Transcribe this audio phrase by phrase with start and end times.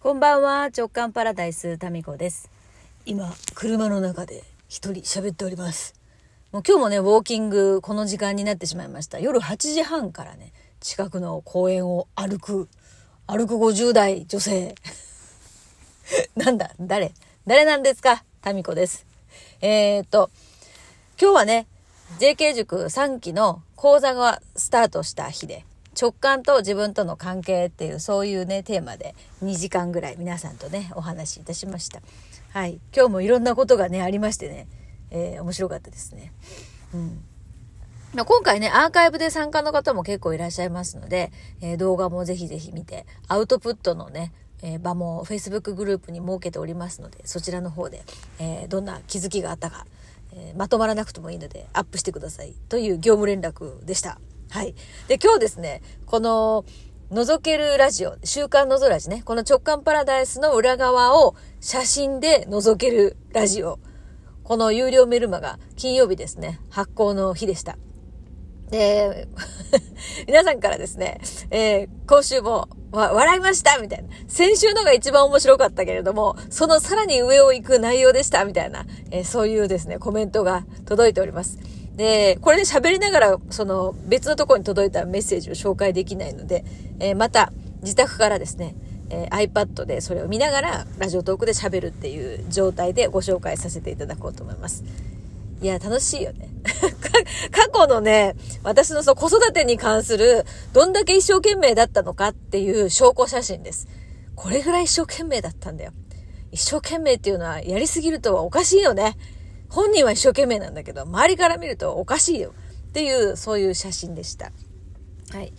[0.00, 2.48] こんばんは、直感パラダイスタミコです。
[3.04, 5.92] 今、車の中で一人喋っております。
[6.52, 9.18] もう今日もね、ウォーキング、この時間になってしまいました。
[9.18, 12.68] 夜8時半からね、近くの公園を歩く、
[13.26, 14.76] 歩く50代女性。
[16.36, 17.12] なんだ誰？
[17.48, 18.22] 誰なんですか？
[18.40, 19.04] タミコです。
[19.60, 20.30] えー、っと、
[21.20, 21.66] 今日はね、
[22.20, 25.64] JK 塾3期の講座がスタートした日で、
[26.00, 32.00] 直感と自分との関係っていうそういうねテーマで2時間ぐらい皆さんとねお話しいたしました。
[32.52, 32.80] はい。
[32.94, 34.68] 今日もいろんなことがねありましてね、
[35.10, 36.32] えー、面白かったですね。
[36.94, 37.24] うん。
[38.14, 48.02] ま、今回ねアーカイブで参加の方も結構いらっしゃいますので、えー、動画もぜひぜひ見てアウトプットのねえー、場も Facebook グループに設けておりますのでそちらの方で、
[48.40, 49.86] えー、どんな気づきがあったか、
[50.32, 52.54] えまとまらなくてもいいのでアップしてください。
[52.68, 54.18] という業務連絡でした。
[54.50, 54.74] はい。
[55.08, 56.64] で、今日ですね、この、
[57.10, 63.78] 覗けるラジオ、週刊のぞラジね、この直感パラダイスの裏側を写真で覗けるラジオ。
[64.42, 67.78] この有料メルマが金曜日ですね、発行の日でした。
[68.70, 69.28] で、
[70.26, 74.08] 皆さんからですね、えー、今週もわ笑いましたみたいな。
[74.28, 81.58] 先週のが一番面白かったけれども、そのさらに上を行く内容でしたみたいな、えー、そういうですね、コメントが届いております。
[81.98, 86.64] で、これで喋りながら、その別のところに届いたメッセージを紹介できないので、
[87.00, 88.76] えー、また自宅からですね、
[89.10, 94.84] えー、iPad でそれを見ながらラジオトークで喋るっていう状態でご紹介させていただこうと思います。
[95.60, 96.50] いや、楽しいよね。
[97.50, 103.88] 過去のね、私のその子育てに関する、どんだけ一生懸命だったのかっていう証拠写真です。
[104.36, 105.90] これぐらい一生懸命だったんだよ。
[106.52, 109.16] 一生懸命っていうのはやりすぎるとはおかしいよね。
[109.68, 112.54] 本人は一生懸命なんだけど、周りから見るとおかしいよ。
[112.88, 114.50] っていう、そういう写真でした。
[115.30, 115.52] はい。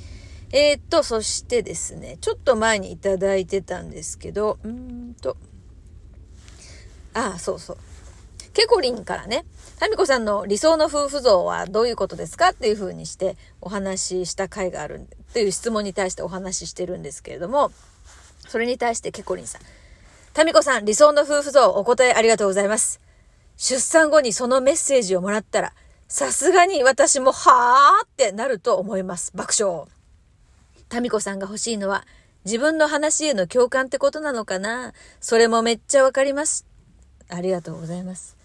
[0.52, 5.38] えー、っと、そしてですね、ちょっと前にいただいてたんですけど、うんと、
[7.14, 7.78] ああ、そうそう。
[8.54, 9.46] ケコリンからね、
[9.80, 17.72] タミコさんの理想の夫婦像はどういうことですかっていう風にしてお話しした回があるっていう質問に対してお話ししてるんですけれども、
[18.48, 19.62] それに対してケコリンさん。
[20.34, 23.00] タミコさん、理想の夫婦像お答えありがとうございます。
[23.60, 25.74] 出産後にそのメッセージをもらったら、
[26.08, 29.34] さすがに私もはーってなると思います。
[29.36, 29.86] 爆笑。
[30.88, 32.08] タミコさんが欲しいのは、
[32.46, 36.66] 自分の話への共感ってことなのかなそれもめっちゃわかります。
[37.28, 38.38] ありがとうございます。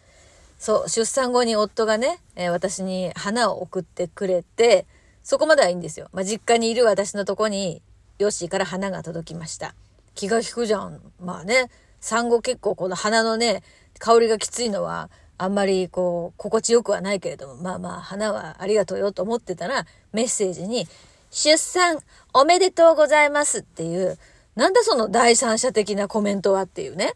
[0.59, 4.85] そう、出産後に夫がね、えー、私に花を送ってくれて、
[5.23, 6.09] そこまではいいんですよ。
[6.13, 7.83] まあ、実家にいる私のとこに、
[8.19, 9.77] ヨッシーから花が届きました。
[10.17, 11.01] 気が利くじゃん。
[11.21, 11.71] まあね、
[12.01, 13.63] 産後結構この花のね、
[13.99, 20.87] 香りがきついのは、あんまりこう、心地よくはないけれども、まあまあ、花はありがとうよと思ってたら、メッセージに、
[21.31, 21.99] 出産
[22.33, 24.19] おめでとうございますっていう、
[24.55, 27.15] なんだその第三者的なコメントはっていうね。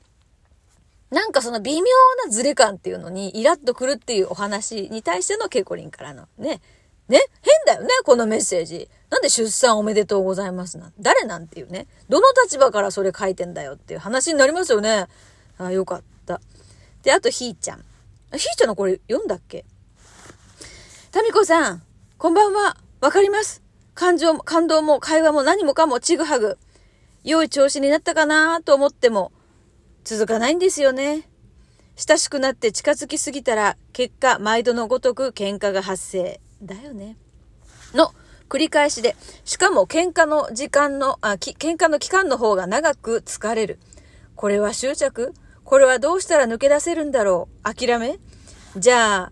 [1.10, 1.82] なんかその微妙
[2.26, 6.60] なズレ感っていうのにイラッとくるっていうお話に対してのケイコリンからのね。
[7.08, 7.20] ね？
[7.40, 8.90] 変だよねこのメッセージ。
[9.08, 11.86] なんで出産おめでとうございますな誰なんていうね。
[12.10, 15.06] どの立場からそれ書いてんだよっていう話になりますよね。
[15.58, 16.40] ああ、よかった。
[17.02, 17.78] で、あとひーちゃん。
[17.78, 19.64] ひーちゃんのこれ読んだっけ？
[21.10, 21.82] タミコさん、
[22.18, 22.76] こんばんは。
[23.00, 23.62] わかります。
[23.94, 26.58] 感情も、感動も会話も何もかもちぐはぐ。
[27.24, 29.32] 良い調子になったかなと思っても、
[30.04, 31.28] 続かないんですよね。
[31.96, 36.40] 親しくなって近づきすぎたら、結果、毎度のごとく喧嘩が発生。
[36.62, 37.16] だよね。
[37.94, 38.12] の、
[38.48, 43.78] 繰り返しで、しかも喧嘩の時間の、あ、き喧嘩の期間の方が長く疲れる。
[44.36, 45.34] これは執着？
[45.68, 47.62] これはどうしたら抜け出せるんだろう？
[47.62, 48.18] 諦め？
[48.78, 49.30] じゃ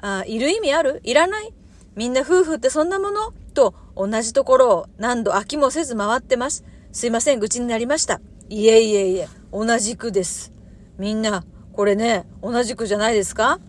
[0.00, 1.00] あ、あ、いる意味ある？
[1.04, 1.54] いらない？
[1.94, 3.32] みんな夫婦ってそんなもの？
[3.54, 6.64] と同じところを何度飽きもせず回ってます。
[6.90, 8.20] すいません、愚痴になりました。
[8.48, 10.52] いえいえいえ、同じくです。
[10.98, 13.60] みんな、これね、同じくじゃないですか？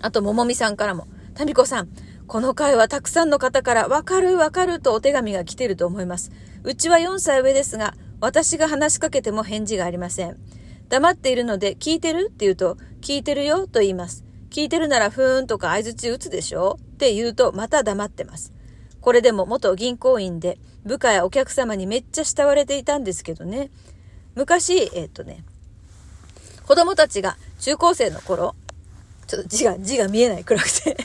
[0.00, 1.88] あと、ももみさんからも、タミコさん、
[2.26, 6.32] この回はたくさんの方からわかるわかるとお手紙が来てると思います。
[6.64, 10.36] うちは4歳上ですが、私が話しかけても返事がありません。
[10.90, 14.24] 黙っているので、聞いてるって言うと、聞いてるよと言います。
[14.50, 16.78] 聞いてるならふーんとか相づち打つでしょ？
[16.80, 18.52] って言うと、また黙ってます。
[19.00, 23.70] これでも元銀行員で、部下やお客様にめっちゃ慕われていたんですけどね。
[24.34, 25.44] 昔、えっ、とね、
[26.66, 28.56] 子供たちが中高生の頃、
[29.28, 30.96] ちょっと字が、字が見えない暗くて。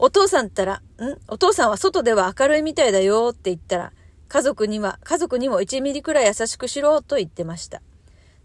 [0.00, 0.82] お父さんったら、ん？
[1.28, 3.92] お父さんは外では明るいみたいだよって言ったら、
[4.26, 7.80] 家族には、家族にも1ミリくらい優しくしろと言ってました。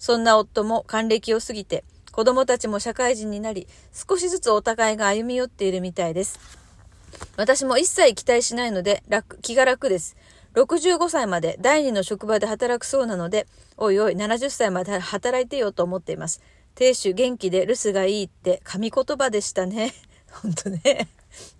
[0.04, 6.42] そんな夫も還暦を過ぎて、子供たちも社会人になり、少しずつお互いが歩み寄っているみたいです。
[7.38, 10.18] 私も一切期待しないので楽、気が楽です。
[10.56, 13.48] 65歳まで第二の職場で働くそうなので、
[13.78, 16.42] おいおい、70歳まで働いてよと思っています。
[16.76, 19.94] 亭主元気で留守がいいって神言葉でしたね。
[20.34, 21.08] ほんとね。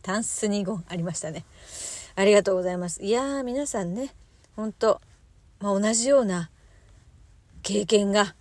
[0.02, 1.46] タンス2言ありましたね。
[2.18, 3.02] ありがとうございます。
[3.06, 4.14] いやー、皆さんね、
[4.58, 5.00] ほんと、
[5.62, 6.50] まあ、同じような
[7.64, 8.36] 経験が、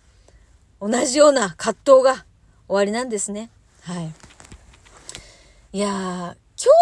[0.81, 2.27] 同じような葛藤が
[2.67, 3.51] 終わりなんですね。
[3.83, 4.13] はい。
[5.73, 6.37] いやー、今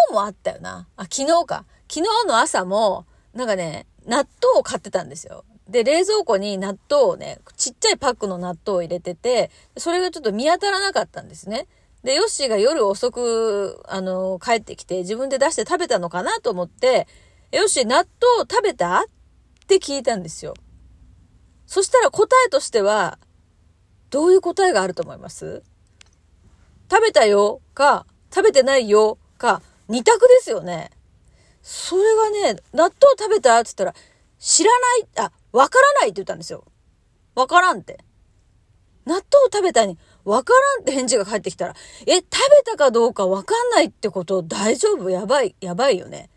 [0.09, 0.87] 日もあったよな。
[0.97, 1.65] あ、昨日か。
[1.87, 5.45] 昨日の朝も、なんかね、納豆を買ってたんですよ。
[5.69, 11.67] で、冷蔵庫に納豆をね、ちっちゃいパックの納豆を入れてて、それがちょっと見当たらなかったんですね。
[12.03, 17.07] で、ヨッシーが夜遅く、あの、帰ってきて自分で出して食べたのかなと思って、
[17.51, 18.07] ヨッシー納豆
[18.49, 19.03] 食べたっ
[19.67, 20.55] て聞いたんですよ。
[21.71, 23.17] そしたら答えとしては、
[24.09, 25.63] どういう答えがあると思います？
[26.91, 30.91] 食べたよか、食べてないよか、二択ですよね。
[31.61, 33.95] それがね、納豆食べたって言ったら、
[34.37, 36.65] 知らない、あ、わからないって言ったんですよ。
[37.35, 38.03] わからんって。
[39.05, 41.75] 納豆食べたに、わからんって返事が返ってきたら、
[42.05, 42.29] え、食べ
[42.65, 45.09] たかどうかわかんないってこと大丈夫？
[45.09, 46.29] やばい、やばいよね。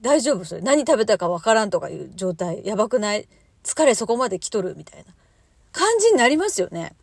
[0.00, 0.62] 大丈夫それ。
[0.62, 2.64] 何食べたかわからんとかいう状態。
[2.64, 3.28] やばくない？
[3.64, 5.12] 疲れそこまで来とるみたいな
[5.72, 6.94] 感じになりますよね。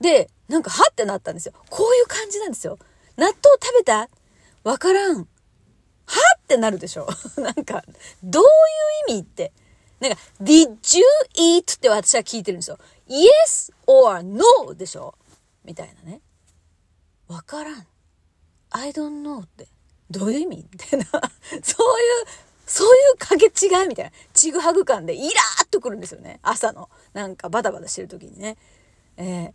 [0.00, 1.54] で、なんか、はってなったんですよ。
[1.70, 2.78] こういう感じなんですよ。
[3.16, 4.08] 納豆食べた？
[4.64, 5.16] わからん。
[5.18, 5.24] は
[6.38, 7.08] ってなるでしょ
[7.38, 7.82] なんか、
[8.22, 8.46] どうい
[9.08, 9.52] う意味って。
[10.00, 11.04] なんか、did you
[11.36, 11.76] eat?
[11.76, 12.78] って私は聞いてるんですよ。
[13.08, 15.14] yes or no でしょ
[15.64, 16.20] みたいなね。
[17.28, 17.86] わからん。
[18.70, 19.68] I don't know って。
[20.10, 20.66] どういう意味？
[20.70, 21.06] みたいな。
[21.08, 21.22] そうい
[21.60, 21.62] う、
[22.66, 24.10] そういう掛け違いみたいな。
[24.32, 26.40] ちぐはぐ感でイラーっとくるんですよね。
[26.42, 26.88] 朝の。
[27.12, 28.56] なんかバタバタしてる時にね。
[29.16, 29.52] えー、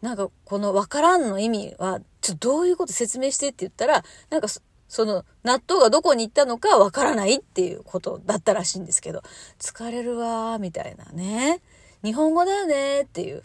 [0.00, 4.48] なんかこのわからんの意味は、ちょっとどういうこと説明してって言ったら、なんか
[4.92, 9.22] その納豆がどこに行ったのかわからないっていうことだったらしいんですけど、
[9.58, 11.60] 疲れるわーみたいなね。
[12.04, 13.42] 日本語だよねっていう。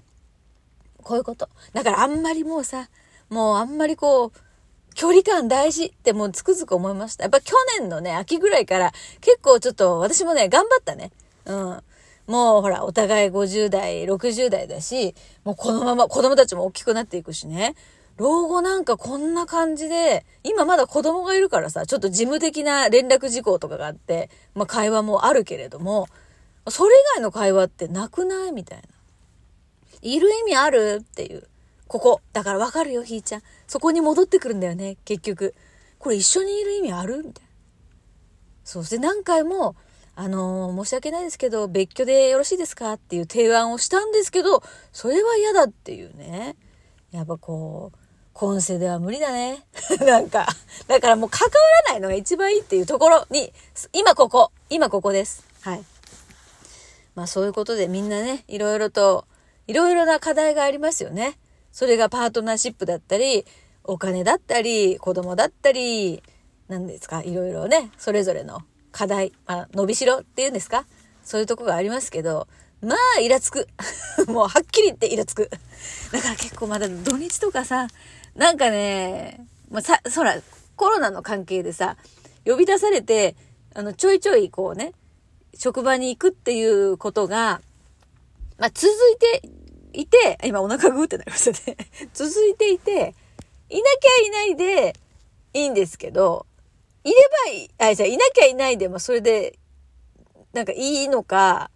[1.03, 1.47] こういうこと。
[1.73, 2.89] だからあんまりもうさ、
[3.29, 4.31] もうあんまりこう、
[4.97, 7.23] 距離感大事ってもうつくづく思いました。
[7.23, 8.91] やっぱ去年のね、秋ぐらいから
[9.21, 11.11] 結構ちょっと私もね、頑張ったね。
[11.45, 11.83] うん。
[12.25, 15.13] もうほら、お互い50代、60代だし、
[15.43, 17.75] もうこのまま子供たちも大きくなっていくしね。
[18.17, 26.07] 老後なんかこんな感じで、今まだ子供がいるからさ、ちょっと事務的な連絡事項とかがあって、まあ会話もあるけれども、
[26.67, 28.51] それ以外の会話ってなくない？
[28.51, 28.83] みたいな。
[30.01, 31.01] いる意味ある？
[31.03, 31.47] っていう。
[31.87, 32.21] ここ。
[32.33, 33.41] だからわかるよ、ひーちゃん。
[33.67, 35.55] そこに戻ってくるんだよね、結局。
[35.99, 37.17] これ一緒にいる意味ある？
[37.17, 37.49] みたいな。
[38.63, 39.75] そうして何回も、
[40.15, 42.93] あのー、申し訳ないですけど、別居でよろしいですか？
[42.93, 44.61] っていう提案をしたんですけど、
[44.91, 46.55] それは嫌だっていうね。
[47.11, 47.97] やっぱこう、
[48.33, 49.65] 今世では無理だね。
[50.05, 50.47] なんか、
[50.87, 51.51] だからもう関わ
[51.87, 53.51] らないのが一番いいっていうところに、
[53.93, 55.43] 今ここ、今ここです。
[55.61, 55.83] はい。
[57.15, 59.25] まあそういうことでみんなね、いろいろと、
[59.65, 61.37] いろいろな課題がありますよね。
[61.77, 63.45] それがパートナーシップだったり、
[63.83, 66.23] お金だったり、子供だったり、
[66.69, 70.87] 何ですか、いろいろね、それぞれの課題、まあ、伸びしろっていうんですか？
[71.23, 72.47] そういうとこがありますけど、
[72.81, 73.67] まあ、イラつく。
[74.27, 75.51] もう、はっきり言ってイラつく。
[76.11, 77.85] だから結構まだ土日とかさ、
[78.33, 80.41] なんかね、まあ、さ、そら、
[80.77, 81.95] コロナの関係でさ、
[82.43, 83.35] 呼び出されて、
[83.75, 84.93] あの、ちょいちょいこうね、
[85.53, 87.61] 職場に行くっていうことが、
[88.57, 89.47] まあ、続いて
[89.93, 91.77] いて、今お腹グーってなりましたね。
[92.13, 93.15] 続いていて、
[93.69, 94.95] いなきゃいないで
[95.53, 96.45] いいんですけど、
[97.03, 97.15] いれ
[97.45, 99.57] ばいい、あ、じゃいなきゃいないでもそれで、
[100.53, 101.71] なんかいいのか、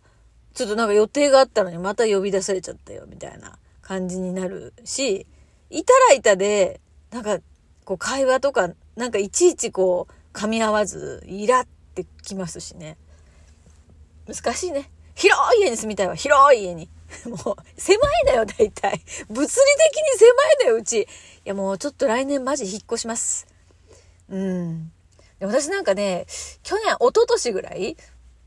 [0.54, 5.26] ちょっとなんか予定があったのにまた呼び出されちゃったよ、みたいな感じになるし、
[5.70, 7.40] いたらいたで、なんか、
[7.86, 12.98] こう会話とか、なんかいちいちこう、噛み合わず、イラってきますしね。
[14.28, 14.90] 難しいね。
[15.16, 16.16] 広い家に住みたいわ。
[16.16, 16.90] 広い家に。
[17.26, 19.02] もう、狭いだよ、大体。
[19.30, 21.02] 物理的に狭いだよ、うち。
[21.02, 21.08] い
[21.46, 23.48] や、もうちょっと来年マジ引っ越します。
[24.30, 24.92] うん。
[25.40, 26.26] で私なんかね、
[26.64, 27.98] 去年、一昨年ぐらい、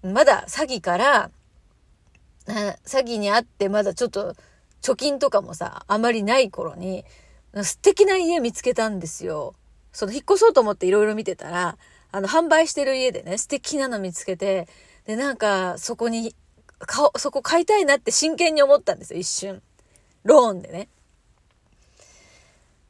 [0.03, 1.31] まだ詐欺から、
[2.47, 4.35] 詐欺にあってまだちょっと
[4.83, 7.05] 貯金とかもさ、あまりない頃に、
[7.63, 9.55] 素敵な家見つけたんですよ。
[9.93, 11.79] その引っ越そうと思っていろいろ見てたら、
[12.13, 14.69] あの、販売してる家でね、素敵なの見つけて、
[15.07, 16.35] で、なんか、そこに、
[16.87, 19.63] 顔、そこ買いたいなって真剣に思ったんですよ、一瞬。
[20.25, 20.89] ローンでね。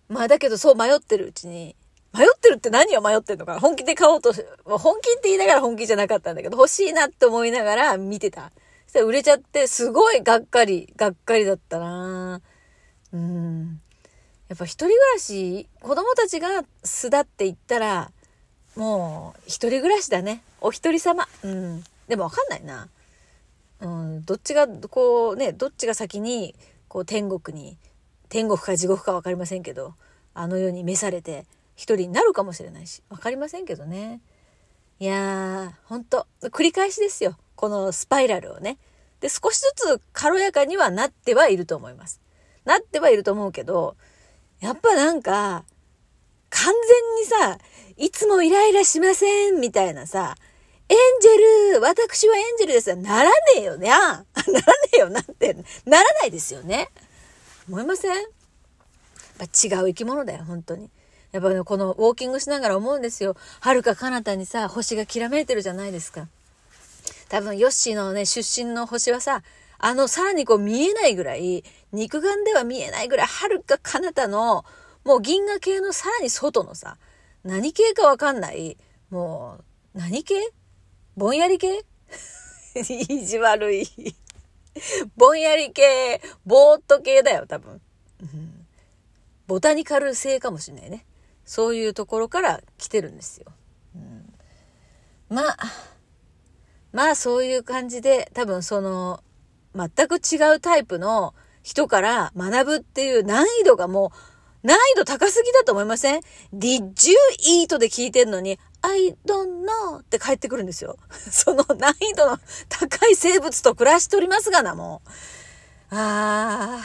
[0.08, 1.74] まあ、だけどそう迷ってるうちに、
[2.12, 4.32] 迷ってるって何を迷ってんのか本気で買おうと、
[4.64, 8.52] 本気って言いながら本気じゃなかったんだけど、欲しいなって思いながら見てた。
[8.86, 12.40] そしたら売れちゃって、すごいがっかり、がっかりだったな
[13.12, 13.80] うん。
[14.48, 18.12] やっぱ一人暮らし、子供たちが巣立っていったら、
[18.76, 20.42] もう、一人暮らしだね。
[20.60, 21.26] お一人様。
[21.42, 21.84] うん。
[22.08, 22.88] でもわかんないな。
[23.84, 26.54] うん、どっちが、こうね、どっちが先に、
[26.88, 27.76] こう天国に、
[28.30, 29.94] 天国か地獄か分かりませんけど、
[30.32, 34.22] あの世に召されて一人になるかもしれないし、分かりませんけどね。
[35.00, 37.36] いやー、ほんと、繰り返しですよ。
[37.56, 38.78] このスパイラルをね。
[39.20, 42.22] で、少しずつ軽やかにはなってはいると思います。
[42.64, 43.96] なってはいると思うけど、
[44.60, 45.64] やっぱなんか、
[46.48, 47.58] 完全にさ、
[47.98, 50.36] いつもイライラしませんみたいなさ、
[50.88, 54.24] エンジェル私はエンジェルですならねえよね ならね
[54.94, 55.54] えよなって、
[55.86, 56.90] ならないですよね。
[57.68, 58.16] 思いません？
[58.16, 58.26] やっ
[59.38, 59.48] ぱ違
[59.82, 60.90] う生き物だよ、本当に。
[61.32, 63.36] やっぱね、このウォーキングしながら思うんですよ。
[63.60, 66.28] 遥か彼方にさ、星がきらめいてるじゃないですか。
[67.28, 69.42] 多分、ヨッシーのね、出身の星はさ、
[69.78, 74.64] あの、さらにこう見えないぐらい、肉眼では見えないぐらい、遥か彼方の、
[75.02, 76.98] もう銀河系のさらに外のさ、
[77.42, 78.76] 何系かわかんない、
[79.10, 79.58] も
[79.94, 80.34] う、何系？
[81.16, 81.84] ぼんやり系？
[82.74, 83.86] 意地悪い
[85.16, 87.80] ぼんやり系、ぼーっと系だよ、多分。
[88.20, 88.66] うん、
[89.46, 91.06] ボタニカル系かもしれないね。
[91.44, 93.52] そういうところから来てるんですよ。
[93.94, 94.34] うん、
[95.28, 95.56] まあ、
[96.92, 99.22] まあそういう感じで、多分その、
[99.74, 104.12] 全く違うタイプの人から学ぶっていう難易度がも
[104.64, 106.20] う、難易度高すぎだと思いません
[106.54, 107.16] ?Did you
[107.64, 107.78] eat?
[107.78, 110.98] で聞いてんのに、I don't know って帰ってくるんですよ。
[111.10, 112.38] その難易度の
[112.68, 115.08] 高い生物と暮らしておりますがな、もう。
[115.96, 116.80] あ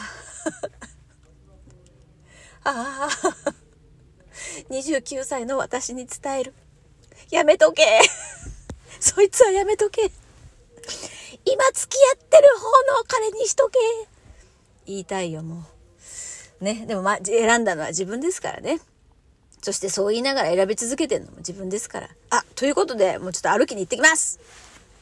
[2.64, 2.70] あ。
[2.70, 3.54] ああ。
[4.70, 6.54] 29歳の私に伝える。
[7.30, 7.84] やめとけ。
[8.98, 10.10] そいつはやめとけ。
[11.44, 12.64] 今付き合ってる方
[12.98, 13.78] の彼にしとけ。
[14.86, 15.66] 言いたいよ、も
[16.60, 16.64] う。
[16.64, 16.86] ね。
[16.86, 18.80] でもま、選んだのは自分ですからね。
[19.62, 22.08] そしてそう言いながら選び続けてるのも自分ですから。
[22.30, 24.40] あ、ということで、もうちょっと歩きに行ってきます